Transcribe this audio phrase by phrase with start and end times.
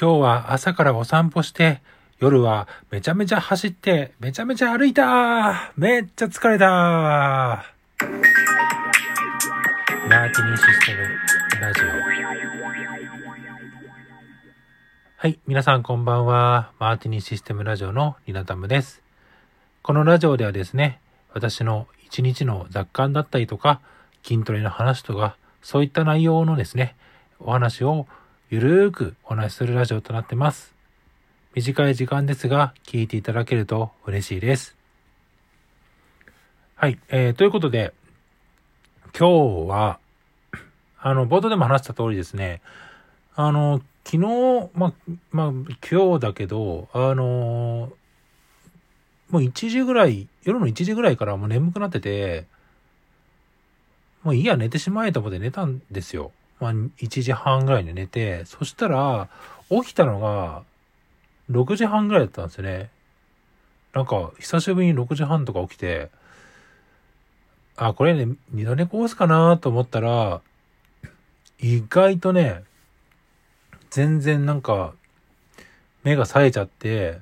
[0.00, 1.82] 今日は朝からお散歩して、
[2.20, 11.84] 夜はめちゃめちゃ走って、めちゃめちゃ歩いためっちゃ疲れたマーティニーシステムラジオ。
[15.18, 16.72] はい、皆さんこんばんは。
[16.78, 19.02] マーティニーシステムラジオのリナタムです。
[19.82, 20.98] このラジオではですね、
[21.34, 23.82] 私の一日の雑感だったりとか、
[24.22, 26.96] 筋トレの話とか、そういった内容のですね、
[27.38, 28.06] お話を
[28.52, 30.74] ゆるーくお話しするラジオとなってます。
[31.54, 34.74] 短い時間ですが、聞いていただけると嬉しいです。
[36.74, 37.94] はい、えー、ということで、
[39.16, 40.00] 今日は、
[40.98, 42.60] あの、冒頭でも話した通りですね、
[43.36, 44.94] あの、昨日、ま、
[45.30, 45.52] ま、
[45.88, 47.92] 今日だけど、あの、
[49.28, 52.46] もう1時ぐらい、夜の1時ぐらいからもう眠くなってて、
[54.24, 56.32] もういいや、寝てしまえと思って寝たんですよ。
[56.60, 59.28] まあ、1時半ぐらいに寝て、そしたら、
[59.70, 60.62] 起きたのが、
[61.50, 62.90] 6時半ぐらいだったんですよね。
[63.92, 66.10] なんか、久しぶりに6時半とか起きて、
[67.76, 70.42] あ、これね、二度寝コースかなと思ったら、
[71.60, 72.62] 意外とね、
[73.90, 74.94] 全然なんか、
[76.04, 77.20] 目が冴えちゃって、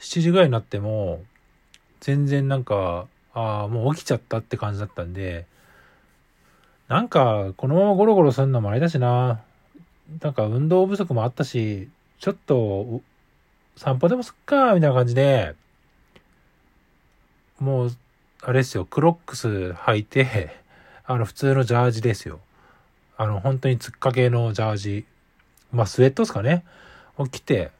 [0.00, 1.22] 7時ぐらいになっても、
[2.00, 5.46] 全然なんか、ああ、もう起きちゃったって感じだったんで、
[6.92, 9.40] なんか、このままゴロゴロするのもあれだしな。
[10.20, 13.00] なんか運動不足もあったし、ちょっと、
[13.78, 15.54] 散歩でもすっか、みたいな感じで、
[17.58, 17.96] もう、
[18.42, 20.54] あれですよ、クロックス履いて、
[21.06, 22.40] あの、普通のジャージですよ。
[23.16, 25.06] あの、本当につっかけのジャージ。
[25.72, 26.62] まあ、スウェットですかね。
[27.16, 27.70] を着て、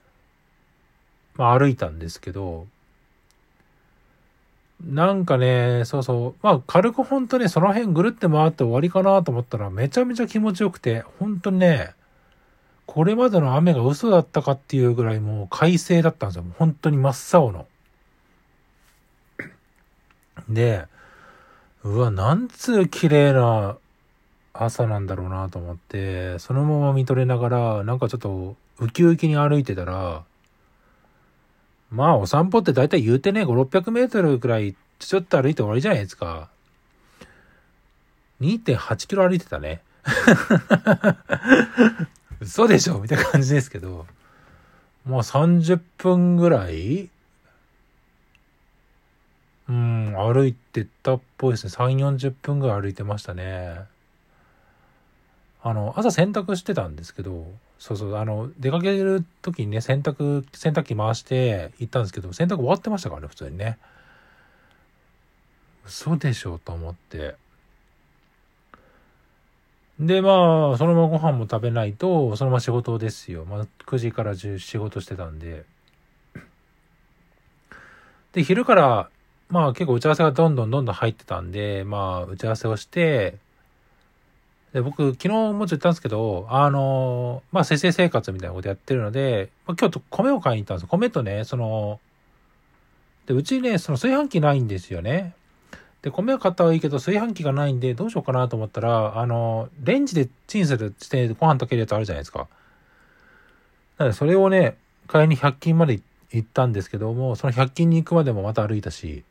[1.34, 2.66] まあ、歩いたんですけど、
[4.92, 6.46] なんかね、そうそう。
[6.46, 11.94] まあ、軽くほんとね、その辺ぐるって回って終わりかなと思ったら、めちゃめちゃ気持ちよくて、本当にね、
[12.84, 16.44] これまでの雨が嘘だったかっていうぐらいもう快晴だったんですよ。
[16.58, 17.66] 本当に真っ青の。
[20.50, 20.86] で、
[21.84, 23.78] うわ、なんつう綺麗な
[24.52, 30.24] 朝なんだろうなと思って、そのまま見とれながら、なんかちょっとウキウキに歩いてたら、
[31.90, 34.74] まあお散歩って大体言うてね、5、600メートルくらい
[35.06, 36.48] ちょっと歩いて終わりじゃないですか。
[38.40, 39.80] 2.8キロ歩いてたね。
[42.40, 42.98] 嘘でしょ？
[42.98, 44.06] みたいな感じですけど。
[45.06, 47.08] まあ30分ぐらい
[49.68, 51.72] うん、歩いてたっぽいですね。
[51.72, 53.80] 3、40分ぐらい歩いてましたね。
[55.62, 57.46] あの、朝洗濯してたんですけど、
[57.78, 63.78] そうそう、あの、出かける時にね、洗濯、洗濯機回して行ったんですけど、洗濯終わってましたからね、普通にね。
[65.86, 67.36] 嘘でしょと思って。
[69.98, 73.44] で、まあ、そのままご飯も食べないと、そのまま仕事ですよ。
[73.44, 75.64] まあ、9時から10仕事してたんで。
[78.32, 79.10] で、昼から、
[79.48, 83.36] まあ結構打ち合わせがどんどんどんどん入ってたんで、まあ打ち合わせをして、
[84.72, 90.88] で、僕、昨日もちょっと言ったんですけど、あの、まあ、節制生活みたいなことやってるので、まあ、今日と米を買いに行ったんですよ。
[90.88, 92.00] 米とね、その、
[93.26, 95.34] で、うちね、その炊飯器ないんですよね。
[96.02, 102.48] で、米を買ったはいいけど、炊飯器がないんで、どうしようかなと思ったら、あの、レンジでチンするしてご飯炊けるやつあるじゃないですか。
[103.98, 104.76] なので、それをね、
[105.06, 109.22] 買いに100均まで行ったんですけども、その100均に行くまでもまた歩いたし、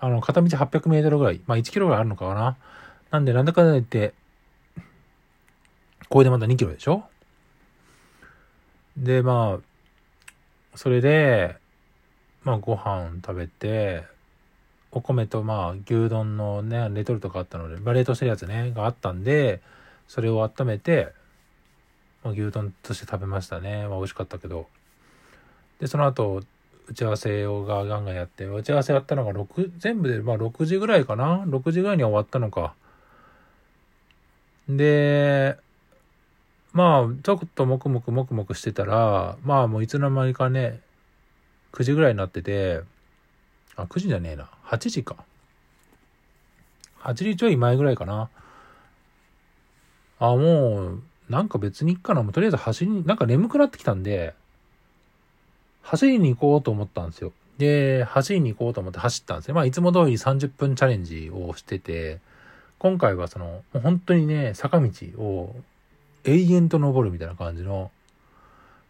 [0.00, 2.56] あの、片道800メートルぐらい、まあ1キロぐらいあるのかな。
[3.10, 4.14] なんで、なんだかんだ言って、
[6.08, 7.04] これでまた2キロでしょ？
[8.96, 11.56] で、まあ、それで、
[12.44, 14.04] まあご飯食べて、
[14.90, 19.60] お米とまあ牛丼のね、レトルトがあったので、まあ冷凍してるやつね、があったんで、
[20.06, 21.12] それを温めて、
[22.24, 23.86] まあ、牛丼として食べましたね。
[23.86, 24.66] まあ美味しかったけど。
[25.80, 26.42] で、その後、
[26.88, 32.74] 打ち合わせをがガンガンやって、打ち合わせやったのが6、全部でまあ6時ぐらいかな ?6 時ぐらいには終わったのか。
[34.68, 35.56] で、
[36.72, 40.80] まあ、ちょっともくもくもくもくしてたら、まあもういつの間にかね、
[41.72, 42.82] 9時ぐらいになってて、
[43.78, 44.50] あ、9時じゃねえな。
[44.64, 45.16] 8時か。
[47.00, 48.28] 8時ちょい前ぐらいかな。
[50.18, 52.22] あ、もう、なんか別にいっかな。
[52.22, 54.34] もうとりあえず走りに、なんか眠くなってきたんで、
[55.82, 57.32] 走りに行こうと思ったんですよ。
[57.56, 59.54] で、走りに行こうと思って走ったんですよ。
[59.54, 62.18] まあ、いつも通り30分チャレンジをしてて、
[62.78, 65.54] 今回はその、本当にね、坂道を
[66.24, 67.90] 永遠と登るみたいな感じの、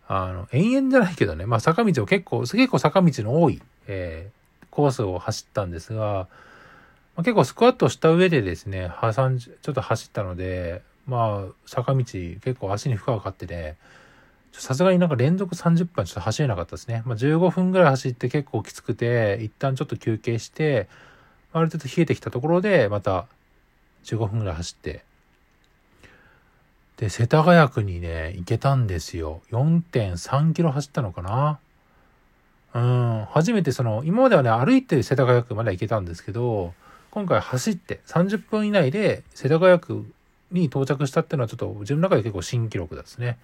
[0.06, 4.30] あの、永遠じゃないけどね、まあ坂道を結構、結構坂道の多い、え、
[4.78, 6.28] コースを走ったんですが、
[7.16, 13.76] まあ、結構スクワットした上でですね、挟んじ、ちょっと走ったので、まあ、坂道結構足に負荷がかかってね、
[14.52, 17.02] さすがになんか連続30分ちょっと走れなかったですね。
[17.06, 20.88] まあ、15分ぐらい走って結構きつくて、一旦ちょっと休憩して、
[21.52, 23.26] ある程度冷えてきたところで、また
[24.04, 25.02] 15分ぐらい走って、
[26.98, 29.40] で、世田谷区にね、行けたんですよ。
[29.50, 31.58] 4.3キロ走ったのかな。
[32.74, 36.74] うん、初めてその、今まではね、歩いて世田谷区まで行けたんですけど、
[37.10, 40.04] 今回走って30分以内で世田谷区
[40.52, 43.38] に到着したっていうのはちょっと自分の中で結構新記録ですね。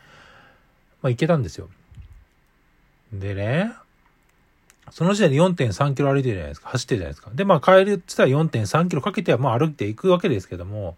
[1.02, 1.68] まあ行けたんですよ。
[3.12, 3.72] でね、
[4.90, 6.68] その時点で4.3キロ歩いてるじゃないですか。
[6.70, 7.30] 走ってるじゃないですか。
[7.34, 10.96] で、まあ帰るって言ったら4.3キロかけてはまあ歩いていくわけですけども、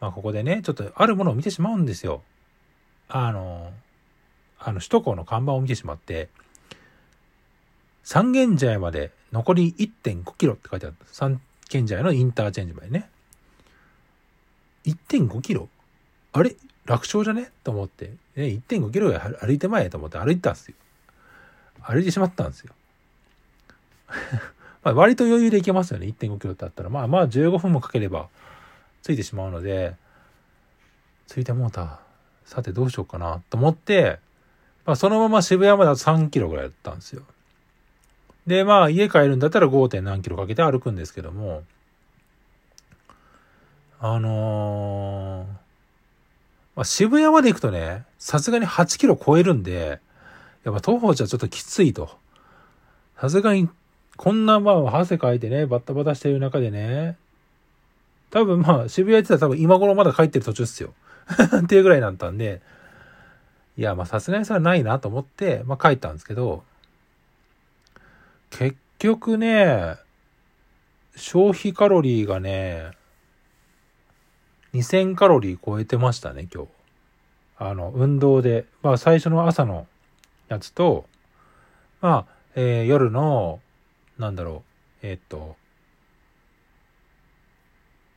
[0.00, 2.22] まあここでね、ちょっとあるものを見てしまうんですよ。
[3.08, 3.72] あの、
[4.58, 6.28] あの首都高の看板を見てしまって、
[8.04, 11.04] 三軒茶屋まで残り1.5キロって書いてあった。
[11.06, 13.08] 三軒茶屋のインターチェンジまでね。
[14.84, 15.68] 1.5キロ？
[16.32, 16.54] あれ？
[16.84, 17.50] 楽勝じゃね？
[17.64, 20.74] と思って、ね、1.5キロ歩いてまえと思って歩いたんですよ。
[21.82, 22.72] 歩いてしまったんですよ。
[24.84, 26.06] まあ割と余裕で行けますよね。
[26.06, 26.90] 1.5キロってあったら。
[26.90, 28.28] まあまあ15分もかければ
[29.02, 29.96] ついてしまうので、
[31.26, 32.00] ついてもうた。
[32.44, 34.18] さてどうしようかなと思って、
[34.84, 37.22] まあそのまま渋谷まで3キロぐらいだったんですよ。
[38.46, 40.00] で、まあ家帰るんだったら 5.
[40.02, 41.62] 何キロかけて歩くんですけども、
[44.00, 45.46] あのー、
[46.76, 50.00] まあ、渋谷まで行くとね、さすがに8キロ超えるんで、
[50.64, 52.10] やっぱ徒歩じゃちょっときついと。
[53.18, 53.68] さすがに、
[54.16, 57.16] こんなまあ汗かいてね、バッタバタしてる中でね、
[58.30, 60.92] 多分まあ渋谷行ってたら多分今頃まだ帰ってる途中っすよ。
[61.62, 62.60] っていうぐらいだったんで、
[63.76, 66.64] いやまあさすがにそれはないなと思って、まあ帰ったんですけど、
[68.56, 69.96] 結局ね、
[71.16, 72.92] 消費カロリーがね、
[74.74, 76.68] 2000カロリー超えてましたね、今日。
[77.58, 78.66] あの、運動で。
[78.82, 79.88] まあ、最初の朝の
[80.46, 81.06] やつと、
[82.00, 83.58] まあ、えー、夜の、
[84.18, 84.62] なんだろ
[85.02, 85.56] う、えー、っと、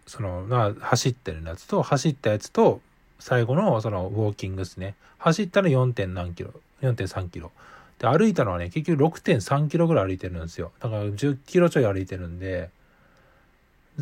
[0.05, 2.79] その、まあ、走ってるやつと、走ったやつと、
[3.17, 4.93] 最後の、その、ウォーキングですね。
[5.17, 6.05] 走ったの 4.
[6.05, 6.53] 何キロ、
[6.83, 7.51] 4.3キロ。
[7.99, 10.71] で、歩いたのはね、結局6.3キロぐらい歩いてるんですよ。
[10.79, 12.69] だから10キロちょい歩いてるんで、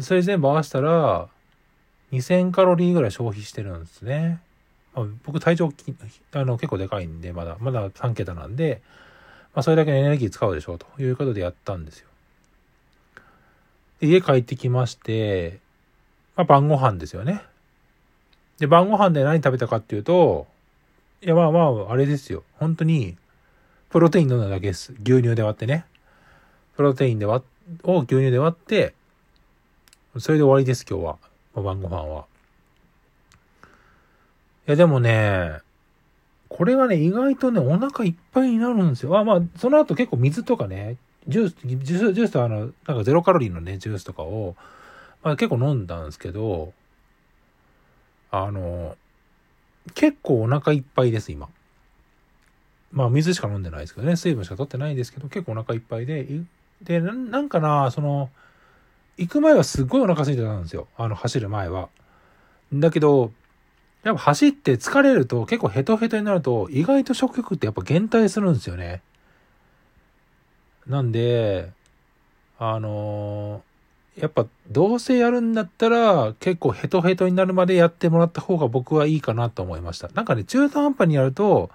[0.01, 1.29] それ全部合わせたら、
[2.11, 4.41] 2000カロリーぐらい消費してるんですね。
[4.93, 5.69] まあ、僕体重
[6.33, 8.81] あの結構でかいんで、まだ、まだ3桁なんで、
[9.53, 12.07] まあ、それだけのエネルギー使うでしょうということでやったんですよ。
[14.01, 15.59] で家帰ってきまして、
[16.35, 17.41] まあ、晩ご飯ですよね。
[18.59, 20.47] で、晩ご飯で何食べたかっていうと、
[21.21, 22.43] いや、まあまあ、あれですよ。
[22.53, 23.17] 本当に、
[23.95, 24.91] プロテイン飲んだだけです。
[25.05, 25.85] 牛乳で割ってね。
[26.75, 27.45] プロテインで割
[27.83, 28.93] を牛乳で割って、
[30.19, 31.17] それで終わりです、今日は。
[31.63, 32.25] 晩ご飯は。
[34.67, 35.59] いや、でもね、
[36.49, 39.17] これがね、意外とね、お腹いっぱいになるんですよ。
[39.17, 40.97] あまあ、その後結構水とかね、
[41.29, 44.57] ジュース、ジュース、ジュースとあの、なんかゼロカロリーのね、ジュースとかを、
[45.23, 46.73] まあ結構飲んだんですけど、
[48.29, 48.97] あの、
[49.93, 51.47] 結構お腹いっぱいです、今。
[52.95, 56.25] まあ水しか飲んでないですけどね、水分しか取ってないんですけど、結構お腹いっぱいで、
[56.81, 58.29] で、なんかな、その、
[59.17, 60.87] 行く前はすっごいお腹空いてたんですよ。
[60.97, 61.89] あの、走る前は。
[62.73, 63.31] だけど、
[64.03, 69.01] やっぱ走って疲れると結構ヘトヘトになると意外と食欲ってやっぱ減退するんですよね。
[70.87, 71.71] なんで、
[72.59, 80.07] あのー、やっぱどうせやるんだったら結構ヘトヘトになるまでやってもらった方が僕はいいかなと思いました。
[80.09, 81.71] なんかね、中途半端にやると、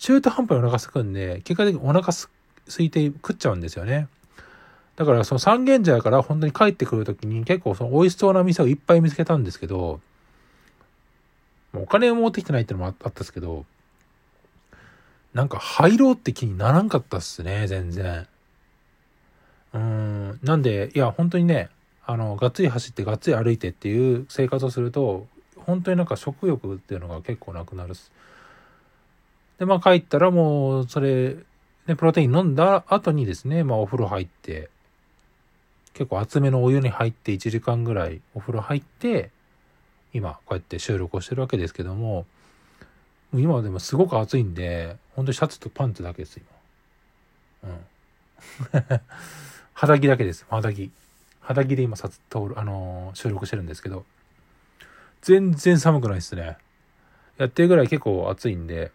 [0.00, 2.28] 中途半端にお腹すくんで、結果的にお腹す
[2.78, 4.08] いて食っちゃうんですよね。
[4.96, 10.00] だからその三軒茶屋から本当に帰ってくるときに結構その美味しそうな店をいっぱい見つけたんですけど、
[11.74, 13.66] お金を持ってきてないってのもあったんですけど、
[15.34, 18.26] なんか入ろうって気にならんかったっすね、全然。
[19.74, 21.68] うん、なんで、いや、本当にね、
[22.06, 25.26] あの、がっつり走ってがっつり歩いてっていう生活をすると、
[25.56, 28.10] 本当になんか食欲っていうのが結構なくなるっす。
[29.60, 31.36] で、まあ帰ったらもう、それ、
[31.86, 34.70] ね、プロテイン飲んだ後にですね、まあお風呂入って、
[35.92, 39.30] 結構厚めのお湯に入って1時間ぐらいお風呂入って、
[40.14, 42.24] 今こうやって収録をしてるわけですけども、
[43.34, 46.40] 今はでもすごく暑いんで、本当にシャツとパンツだけです、
[47.62, 47.70] 今。
[47.70, 49.00] うん。
[49.74, 50.90] 肌着だけです、肌着。
[51.42, 54.06] 肌着で今、さつ、通る、あのー、収録してるんですけど、
[55.20, 56.56] 全然寒くないですね。
[57.36, 58.90] やってるぐらい結構暑いんで、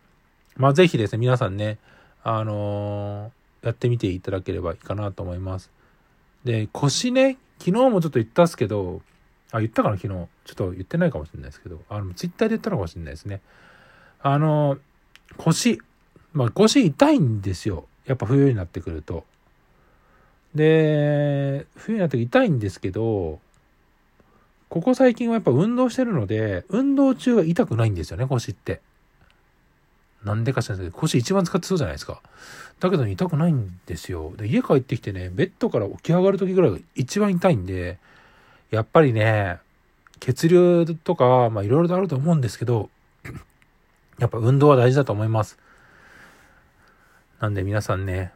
[0.56, 1.78] まあぜひですね、皆さんね、
[2.24, 5.72] あのー、やってみていただければいいかなと思います。
[6.44, 9.02] で、腰ね、昨日もちょっと言ったっすけど、
[9.52, 10.28] あ、言ったかな昨日。
[10.46, 13.42] ちょっと言ってないかもしれないですけど、あの、ツイッターで言ったのかもしれないですね。
[14.22, 14.78] あの、
[15.38, 15.82] 腰。
[16.34, 17.86] まあ腰痛いんですよ。
[18.06, 19.26] やっぱ冬になってくると。
[20.54, 23.40] で、冬になって痛いんですけど、
[24.70, 28.82] ここ最近はやっぱ運動してるので、運動中は痛くないんですよね、腰って。
[30.26, 32.22] なんでか知らないですけど、腰一番使ってそうじゃないですか。
[32.80, 34.34] だけど痛くないんですよ。
[34.36, 38.00] で、家帰ってきてね、ベッドから起き上がる時ぐらいが一番痛いんで、
[38.72, 39.60] やっぱりね、
[40.20, 42.90] 血流とか、まあいろいろとあると思うんですけど、
[44.20, 45.60] やっぱ運動は大事だと思います。
[47.40, 48.34] なんで皆さんね、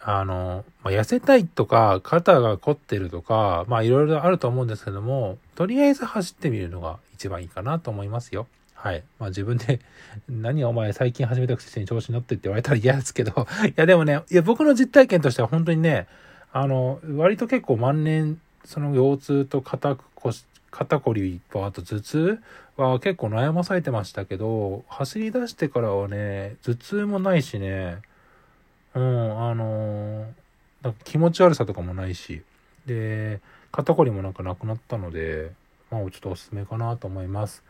[0.00, 8.46] あの、まあ、痩せたいとか、肩が凝ってるとか、まあいろいろあると思うんですけども、とりあえず走ってみるのが一番いいかなと思いますよ。
[8.76, 9.02] はい。
[9.18, 9.80] まあ自分で、
[10.28, 16.06] 何お前最近始めたくせに調子に乗ってって言われたら嫌ですけど、 いやでもね、いや僕の実体験としては本当にね、
[16.52, 22.38] あの、割と結構万年、その腰痛と肩腰、肩こりとあと頭痛
[22.76, 28.02] は結構悩まされてましたけど、走り出してからはね、頭痛もないしね、
[28.94, 32.42] うん、あのー、気持ち悪さとかもないし、
[32.86, 33.40] で、
[33.72, 35.50] 肩こりもなんかなくなったので、
[35.90, 37.62] まあ、ちょっとおすすめかなと思います。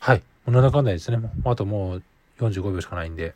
[0.00, 0.22] はい。
[0.48, 1.20] こんな中でですね。
[1.44, 2.02] あともう
[2.38, 3.34] 45秒しかないんで。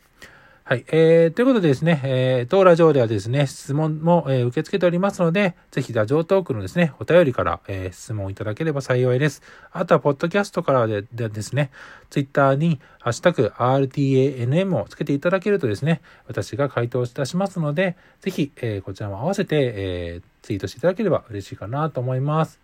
[0.64, 0.86] はい。
[0.90, 9.42] えー、ということでですね、えー、当ラジオではですね、質問も、えー、受け付けておりますので、ぜひラジオトークのですね、お便りから、えー、質問いただければ幸いです。
[9.72, 11.70] あとは、ポッドキャストからででですね、
[12.08, 22.58] ツイッターに、ハッシュタグ、RTANM をつけていただけるとですね、私が回答いたしますので、ぜひ、えー、こちらも合わせて、えー、ツイートしていただければ嬉しいかなと思います。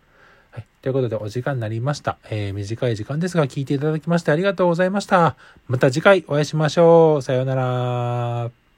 [0.51, 0.65] はい。
[0.81, 2.17] ということで、お時間になりました。
[2.29, 5.35] えー、短い時間ですが、聞いていただきましてありがとうございました。
[5.67, 7.21] また次回お会いしましょう。
[7.21, 8.68] さようなら。